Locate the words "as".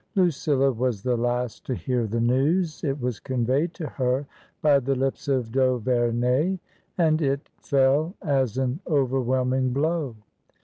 8.27-8.57